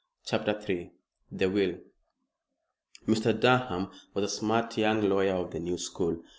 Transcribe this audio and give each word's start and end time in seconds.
CHAPTER 0.25 0.59
III 0.67 0.93
THE 1.31 1.47
WILL 1.47 1.75
Mr. 3.05 3.39
Durham 3.39 3.91
was 4.15 4.23
a 4.23 4.35
smart 4.35 4.75
young 4.75 5.07
lawyer 5.07 5.35
of 5.35 5.51
the 5.51 5.59
new 5.59 5.77
school. 5.77 6.23